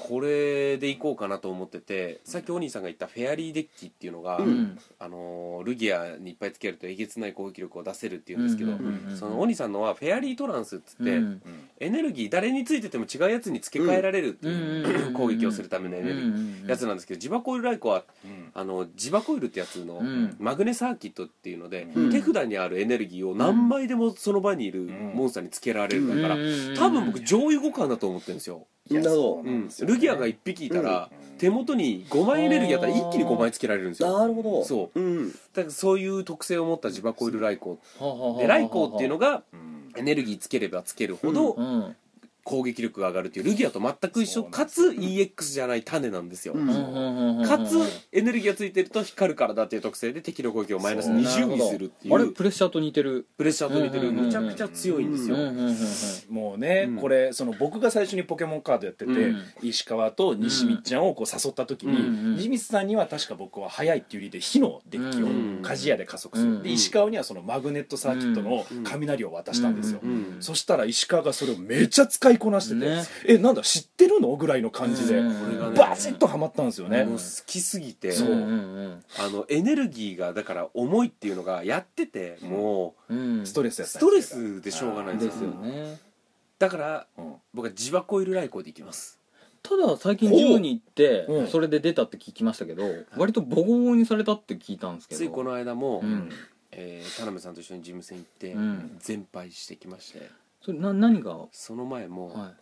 [0.00, 4.78] これでいこうかなと思っててさっきお兄さんが言ったフェアリーデッキっていうのが、うん。
[4.98, 8.72] あのールギアにいっぱいつけるとえげつない攻撃力を出せるっていうんですけど、
[9.16, 11.42] そのお兄さんのはフェアリートランスっつって、うん。
[11.80, 18.50] エネルギー誰についてても違うやつに付け替えられるっていう、攻撃をするためのエネルギー、やつなんですけどジバコイルライコはうん。
[18.54, 20.36] あのジバコイルってやつのうん。
[20.38, 22.10] マグネサーキットっていうので、うん。
[22.12, 24.80] 手札にあるエネルギーを何枚でもその場にいる
[25.14, 26.36] モンスターにつけられるだから、
[26.76, 29.22] 多分僕上位互換だと思ってるんですよ、いやなるほど。
[29.22, 29.94] そうなんですよね。
[29.94, 31.38] ルギアが1匹いたら、うん。
[31.38, 34.18] 手元に5枚エネルギーあったら一気に5枚つけられるんですよ。
[34.18, 34.64] なるほど。
[34.64, 35.00] そう。
[35.00, 41.96] うんだからそういう特性を持ったジバコイルライコはあはあはあでライコっていうのがうんエネルギーつければつけるほどうん
[42.48, 43.44] 攻撃力が上がるっていう。
[43.44, 44.44] ルギアと全く一緒。
[44.44, 47.44] かつ EX じゃない種なんですよ、うん。
[47.46, 47.76] かつ
[48.10, 52.24] エネルギーがついてると光るからだっていう特性で敵の攻撃をマイナスそう20にするっていあれ？
[52.24, 53.26] うプレッシャーと似てる？
[53.36, 54.12] プレッシャーと似てる。
[54.12, 55.36] むちゃくちゃ強いんですよ、
[56.30, 56.96] もうね、うん。
[56.96, 59.42] これその僕が最初にポケモンカードやってて、うん。
[59.62, 65.60] 石川と西光ちゃんをこう誘った時に、西光さんには確か僕は速いっていう理由で火のデッキをうん。
[65.62, 74.34] 鍛冶屋で加速する、うんで石川にはそのマグネットサーキットの雷を渡したんですよ、うんうんそしたら石川がそれをめちゃ使いこなしてて、ねえなんだ知ってるの？
[74.36, 78.30] ぐらいの感じで、うんこれがねバチッとハマったんですよね、もう好きすぎてそう。
[78.30, 78.44] うんう
[78.88, 83.38] んあのエネルギーがだから重いっていうのがやっててもうん。
[83.38, 83.46] うん。
[83.46, 85.32] ストレスやったうストレスでしょうがないんですよ。
[85.32, 85.98] ですよね。
[86.58, 89.18] だからうん僕はジバコイルライコーでいきます。
[89.62, 91.48] ただ最近ジムに行ってうん。
[91.48, 92.84] それで出たって聞きましたけど
[93.16, 95.18] 割とボコボコにされたって聞いたんですけど。
[95.18, 96.30] ついこの間も、うん。
[96.70, 98.96] えー田辺さんと一緒にジム戦行って、うん。
[99.00, 100.30] 全敗してきまして
[100.62, 101.36] それな何が？
[101.36, 102.36] はその前も、い。
[102.36, 102.52] ま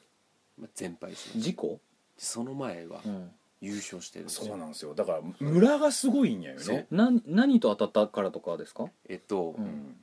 [0.64, 1.80] あ、全敗しました事故？
[2.16, 3.30] その前はうん。
[3.62, 4.48] 優勝してるんですよ。
[4.48, 4.94] そうなんですよ。
[4.94, 6.86] だから村がすごいんやよね。
[6.90, 8.86] な何と当たったからとかですか？
[9.08, 9.96] えっと、うん。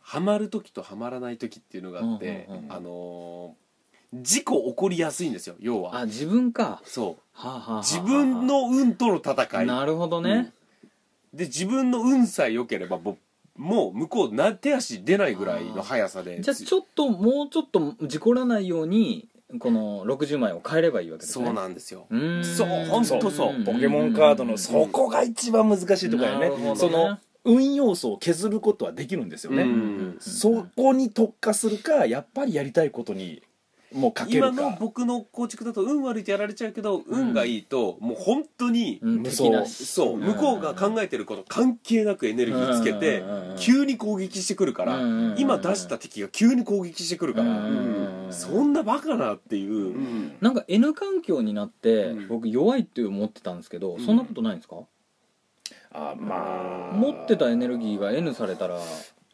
[0.00, 3.60] ハマる時とハマらない時っていうのがあって、うんうんうんあのー
[4.12, 6.00] 事故起こりやすいんですよ要は。
[6.00, 6.82] あ自分か。
[6.84, 7.22] そう。
[7.32, 9.66] はあはあはあ自分の運との戦い。
[9.66, 10.52] なるほどね。
[11.32, 13.18] で自分の運さえ良ければもう
[13.60, 21.44] もう向こうな手足出ないぐらいの速さでじゃあちょっともうちょっと事故らないようにこの60枚を変えればいいわけですね。
[21.44, 22.06] そうなんですよ。
[22.42, 23.54] そうほんとそう。
[23.54, 23.64] うん。
[23.64, 26.76] ポケモンカードのそこが一番難しいところやねね。
[26.76, 30.16] その運要素を削ることはできるんですよね、うん。
[30.20, 33.42] そこに特化するかやっぱりやりたいことに
[33.92, 34.62] もうかけ今るか。
[34.62, 39.16] の僕の構築だと運悪いとやられちゃうけど、運がいいともう本当に、うん。
[39.22, 39.42] 無双。
[39.44, 43.22] 敵なしそう、ん向こうが考えてること関係なくエネルギーつけて、
[43.58, 45.00] 急に攻撃してくるから、
[45.36, 50.32] 今出した敵が急に攻撃してくるから、そんなバカなっていう、うん。
[50.40, 52.28] なんか N 環境になってうん。
[52.28, 54.76] 僕弱いって思ってたんですけどそんなことないんですか？
[55.92, 56.96] あまあ。
[56.96, 58.78] 持ってたエネルギーが N されたら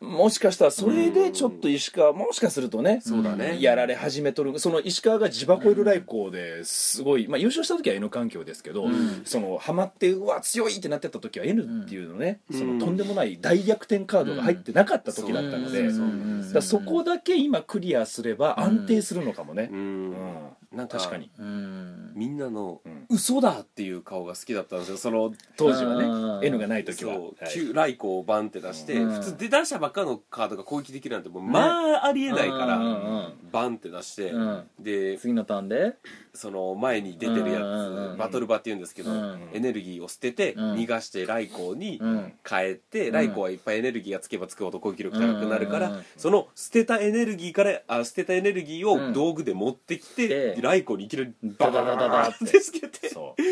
[0.01, 3.57] もしかしたらそれでちょっと石川もしかするとねそうだね。
[3.61, 9.23] やられ始めとるその石川がジバコイル来航ですごい、まあ、優勝した時は N 環境ですけど、ん。
[9.25, 12.59] そのハマってうわ強いってなってた時は N っていうのね、うん。
[12.59, 16.27] そのとんでもない大逆転カードが入ってなかった時だったので、うん
[16.61, 19.69] そこだけ今クリアすれば安定するのかもね。
[19.73, 19.79] う、ん。
[19.79, 21.31] うんなんか確かに。
[21.39, 22.13] うん。
[22.15, 23.07] みんなのうん。
[23.09, 26.05] 嘘だっていう顔が好きだったんですよその当時はね。
[26.05, 26.47] あー。
[26.47, 27.53] N がない時は、そう、はい。
[27.53, 29.13] 旧ライコをバンって出して、うん。
[29.13, 34.65] 普通出だしたばっかのカードが攻撃できるなんてもうまあありえないから、うんうんうんバンって出して、うん。
[34.79, 35.95] で次のターンで？
[36.35, 39.49] その前に出てるやつ、バトル場っていうんですけど、うん。
[39.55, 40.75] エネルギーを捨てて、うん。
[40.75, 42.33] 逃がしてライコにうん。
[42.47, 43.13] 変えて、ん。
[43.13, 53.43] ライコはいっぱいエネルギーがつけばつくほど攻撃力高くなるから、その捨てたエネルギーからあ捨てたエネルギーを道具で持ってきて、でライコにいきなりダダダダダってつけてそう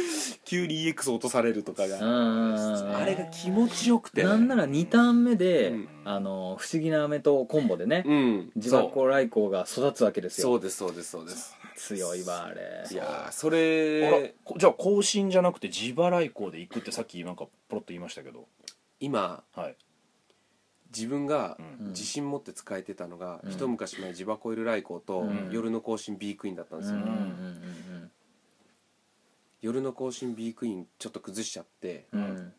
[0.45, 18.47] 急に EX 落とされるとかが、あれが気持ちよくてなんなら2ターン目で、あの不思議な飴とコンボでね、うん自爆来光が育つわけですよそうですそうですそうです強いわあれいやそれじゃあ更新じゃなくて自腹来航で行くってさっきなんかポロッと言いましたけど
[19.01, 19.77] 今はい
[20.95, 21.89] 自分がうん。
[21.89, 23.51] 自信持って使えてたのが、うん。
[23.51, 25.51] 一昔前ジバコイルライコーと、うん。
[25.51, 27.03] 夜の更新 B クイーンだったんですよ、うん。
[27.03, 27.11] うん。
[27.11, 28.11] うん。
[29.61, 32.07] 夜の更新 B クイーンちょっと崩しちゃって、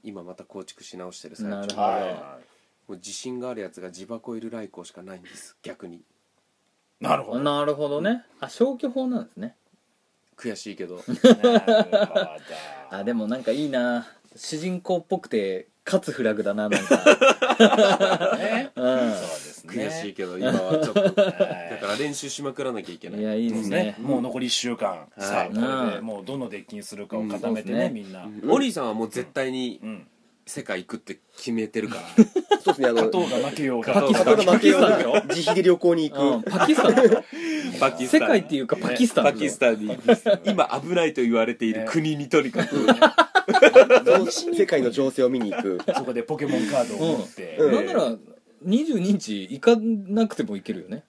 [0.03, 1.81] 今また構築し直してる最中なるほど。
[1.81, 2.39] は
[2.87, 5.97] もう自信があるやつがジバコイルライコーしかないんです逆に。
[5.97, 6.03] い
[6.99, 7.39] なるほど。
[7.41, 8.23] なるほどね。
[8.39, 9.55] あ消去法なんですね。
[10.35, 11.03] 悔しいけど。
[12.89, 14.07] あでもなんかいいな。
[14.35, 18.35] 主人公っぽくて勝つフラグだななんか。
[18.37, 18.71] ね。
[18.75, 19.87] うそうですね。
[19.87, 21.31] 悔しいけど今はちょっとだは
[21.77, 23.19] いから練習しまくらなきゃいけない。
[23.19, 23.77] んいやいいですね。
[23.77, 23.95] ね。
[23.99, 25.05] もう残り1週間。
[25.17, 27.89] さあはいこれでうんもうどのデッキにするかを固めてうんね。
[27.93, 28.23] みんな。
[28.23, 28.51] うん。
[28.51, 30.07] オリーさんはもう絶対にうん。
[30.47, 32.01] 世界行くって決めてるから。
[32.63, 32.87] そうですね。
[32.87, 33.93] あの勝とうが負けようが。
[33.95, 35.23] 勝とうが負けようパキスタンが。
[35.35, 36.43] 自費で旅行に行うん。
[36.43, 36.95] くパキスタン。
[36.95, 37.23] でしょ
[37.79, 39.23] パキスタン世界っていうかパキスタン。
[39.25, 39.97] パキスタンに。
[40.45, 42.75] 今危ないと言われている国にとにかく
[44.53, 45.77] 世界の情勢を見に行く。
[45.95, 47.57] そこでポケモンカードを持って。
[47.59, 47.75] うん。
[47.75, 48.15] なんなら
[48.65, 51.03] 22日行かなくてもいけるよね。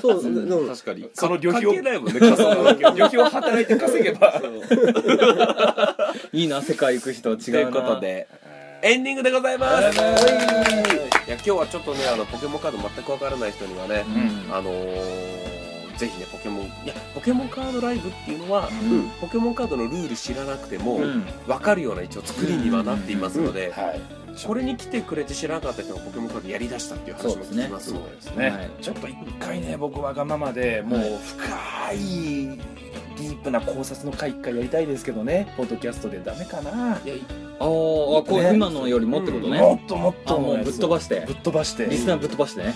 [0.00, 1.08] そうでも確かに。
[1.14, 4.42] その旅費を関係ないもんね旅費を働いて稼げば。
[6.32, 8.26] いいな世界行く人は違ということで。
[8.82, 9.98] エンディングでございます。
[9.98, 14.04] いや今日はちょっとねあのポケモンカード全くわからない人にはね、
[14.48, 14.54] うん。
[14.54, 15.45] あのー
[15.96, 19.10] ぜひねポケモンいやポケモンカードライブっていうのは、うん。
[19.20, 21.24] ポケモンカードのルール知らなくても、うん。
[21.46, 28.70] 分かるような一応作りにはなっていますので、はいこれに来てくれて知らなかった人がポケモンカードやりだしたっていう話も聞きますのでですね、はい。
[28.82, 31.10] ちょっと一回ね僕わがままでもうはい。
[31.18, 32.58] 深い
[33.16, 35.50] ディープな考察の回一回やりたいですけどね。
[35.56, 36.70] ポッドキャストでダメかな。
[36.70, 37.14] いや
[37.58, 38.52] あーあこうね。
[38.54, 41.24] 今のよりもってことね、もっともっあともうぶっ飛ばして。
[41.26, 41.86] ぶっ飛ばして。
[41.86, 42.74] リスナーぶっ飛ばしてね。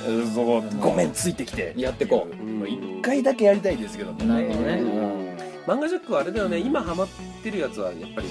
[0.80, 1.74] ごめんついてきて。
[1.76, 2.66] やってこう。
[2.66, 4.26] 一回だけやりたいですけどもね。
[4.26, 4.78] なるほどね。
[4.80, 5.36] うん。
[5.66, 6.58] 漫画ジャックはあれだよね。
[6.58, 7.08] 今ハマっ
[7.42, 8.28] てるやつはやっぱり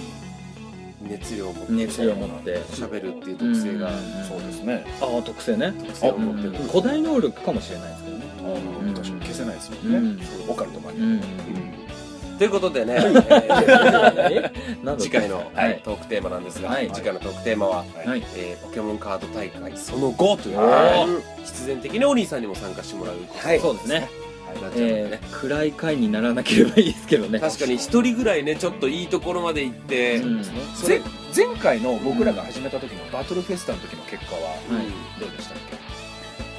[1.01, 2.57] 熱量を持って熱量を持って。
[2.71, 4.23] 喋るっていう特性がうん。
[4.27, 4.85] そうですね。
[5.01, 5.73] ああ特性ね。
[5.79, 6.49] 特性を持ってる。
[6.49, 6.55] うん。
[6.67, 8.23] 古代能力かもしれないですけどね。
[8.39, 8.41] あ
[8.87, 11.21] の確かに消せないですもんね、オカルトマニア、うん。
[12.37, 12.97] ということでね、
[14.97, 16.89] 次回の、はいトークテーマなんですが、はい。
[16.91, 18.23] 次回のトークテーマは、はい。
[18.35, 20.57] えーポケモンカード大会その後という
[21.43, 23.59] 必然的にお兄さんにも参加してもらうことはい。
[23.59, 24.09] そうですね
[25.31, 27.39] 暗い回にならなければいいですけどね。
[27.39, 30.43] 確かに一人ぐらいねちょっといいところまで行って、うん。
[30.43, 30.99] それ。
[31.35, 35.57] 前前回の僕らが始めた時のバトルフェスタの時の結果ははいどうでしたっ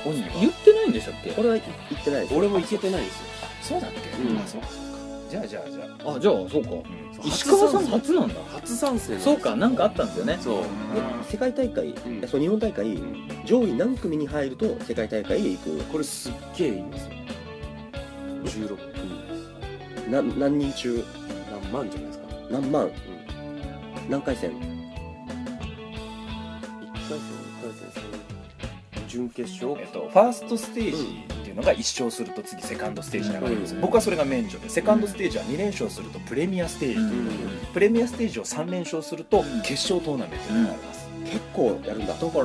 [0.05, 0.09] け？
[0.09, 0.29] 鬼は？
[0.41, 1.31] 言ってないんでしたっけ？
[1.33, 1.65] これは言
[1.99, 3.27] ってないです俺も行けてないんですよ。
[3.63, 4.39] そうだっけ、うん。
[4.39, 4.69] あそうか。
[5.29, 6.71] じゃあじゃあじゃあ、あじゃあそうか。
[6.71, 7.29] うん。
[7.29, 8.35] 石川さん初なんだ。
[8.53, 10.39] 初参戦そうかなんかあったんですよね。
[10.41, 10.55] そう。
[10.55, 10.63] で
[11.31, 11.95] 世界大会、ん。
[12.29, 12.99] そう日本大会
[13.45, 15.77] 上位何組に入ると世界大会へ行く。
[15.85, 17.11] これすっげえいいんですよ
[18.45, 18.93] 16組
[19.29, 19.35] で
[20.05, 20.11] す。
[20.11, 21.05] な何人中？
[21.51, 22.25] 何万じゃないですか。
[22.51, 22.91] 何万？
[24.09, 24.61] 何回戦？1回
[27.09, 27.11] 戦2
[27.63, 27.89] 回戦
[29.03, 29.75] 3準決勝？
[29.81, 36.95] えっと、ファーストステージっていうのが1勝すると次セカンドステージに上がるんです、僕はそれが免除でセカンドステージは2連勝するとプレミアステージ。
[36.95, 37.29] という、うん。
[37.73, 42.15] プレミアステージを3連勝すると決勝トーナメントになります、結構やるんだ。
[42.15, 42.45] だから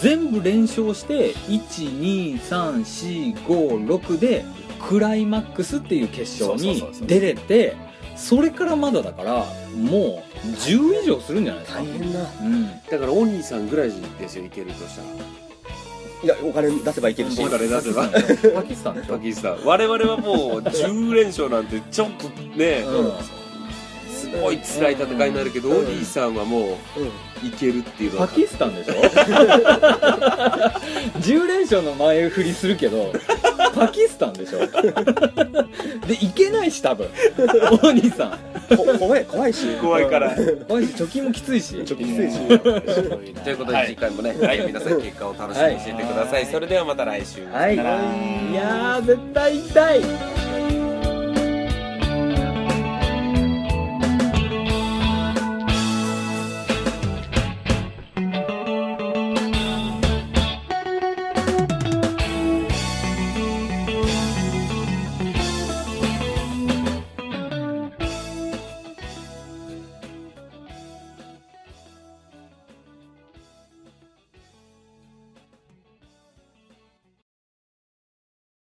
[0.00, 4.44] 全部連勝して12345で
[4.80, 7.76] クライマックスっていう決勝に出れて
[8.16, 9.44] それからまだだから
[9.76, 11.80] もう10以上するんじゃないですか。
[11.80, 12.66] 大変なうん。
[12.90, 15.08] だからお兄さんぐらいですよいけるとしたら。
[16.20, 17.40] いやお金出せばいけるし。
[17.40, 18.08] お金出せば。
[18.08, 19.14] パキスタンでしょ。
[19.14, 19.58] パキスタン。
[19.64, 23.12] 我々はもう10連勝なんてちょっとね、うん。
[24.12, 25.86] すごい辛い戦いになるけど、うん。
[25.86, 26.70] お兄さんはもうんう
[27.46, 28.26] いけるっていうのは。
[28.26, 28.94] パキスタンでしょ？
[31.20, 33.12] 10連勝の前振りするけど
[33.74, 34.58] パキスタンでしょ？
[36.06, 37.08] でいけないし多分。
[37.82, 38.30] お兄さん。
[38.76, 39.76] こ怖い怖いし。
[39.80, 40.34] 怖いから。
[40.66, 41.84] 怖いし貯金もきついし。
[41.84, 42.38] ちょっときついし。
[42.46, 43.86] ということではい。
[43.88, 46.52] 次回もね、はい、皆さん結果を楽しみにしていてください、はい。
[46.52, 47.74] それではまた来週、はい。
[47.74, 50.00] いやー絶対行きたい